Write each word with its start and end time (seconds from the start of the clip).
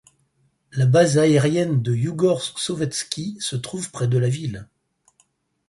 La 0.71 0.87
base 0.87 1.19
aérienne 1.19 1.83
de 1.83 1.93
Iougorsk 1.93 2.57
Sovetski 2.57 3.37
se 3.39 3.55
trouve 3.55 3.91
près 3.91 4.07
de 4.07 4.17
la 4.17 4.29
ville. 4.29 4.67